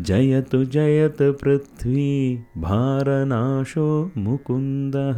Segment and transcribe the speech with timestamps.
[0.00, 5.16] जयतु जयतु पृथ्वी भारनाशो मुकुन्दः।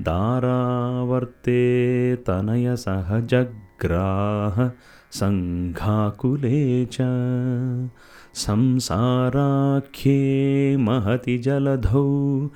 [0.03, 4.71] दारावर्ते तनयसहजग्राह
[5.13, 6.97] सङ्घाकुले च।
[8.35, 12.49] संसाराख्ये महति जलधौ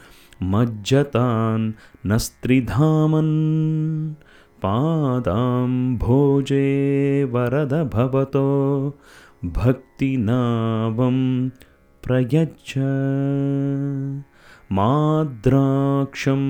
[0.43, 1.73] मज्जतान्
[2.07, 4.15] न स्त्रिधामन्
[4.63, 8.99] पादां भोजे वरद भवतो
[9.45, 11.49] भक्तिनावं
[12.05, 12.75] प्रयच्छ।
[14.73, 16.43] माद्राक्षं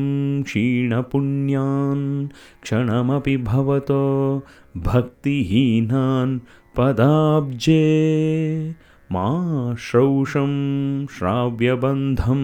[0.42, 2.28] क्षीणपुण्यान्
[2.62, 4.42] क्षणमपि भवतो
[4.76, 6.38] भक्तिहीनान्
[6.76, 7.84] पदाब्जे
[9.12, 9.26] मा
[9.78, 10.50] श्रौषं
[11.06, 12.42] श्राव्यबन्धं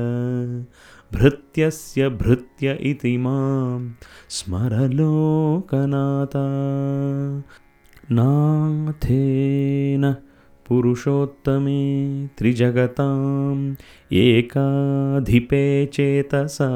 [1.13, 3.91] भृत्यस्य भृत्य इति मां
[4.29, 6.47] स्मरलोकनाथा
[8.11, 10.15] नाथेन
[10.67, 13.75] पुरुषोत्तमे त्रिजगताम्
[14.13, 16.69] एकाधिपे चेतसा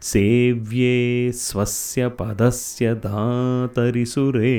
[0.00, 4.54] सेव्ये स्वस्य पदस्य धातरिसुरे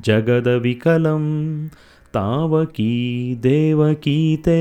[0.00, 1.68] जगदविकलं
[2.14, 4.60] तावकी देवकीते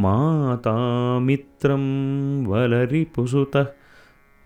[0.00, 1.84] मातामित्रं
[2.46, 3.66] वलरिपुसुतः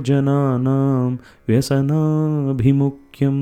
[0.07, 1.17] जनानां
[1.49, 3.41] व्यसनाभिमुख्यम्